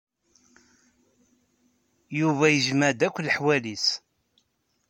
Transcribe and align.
Yuba 2.19 2.45
yejmeɛ-d 2.49 3.01
akk 3.07 3.17
leḥwal-is. 3.27 3.87